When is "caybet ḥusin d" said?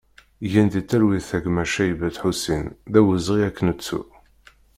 1.73-2.93